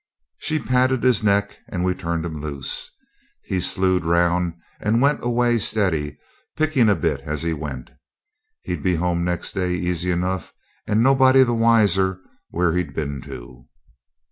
[0.39, 2.89] She patted his neck and we turned him loose.
[3.43, 6.17] He slued round and went away steady,
[6.57, 7.91] picking a bit as he went.
[8.63, 10.55] He'd be home next day easy enough,
[10.87, 12.19] and nobody the wiser
[12.49, 13.67] where he'd been to.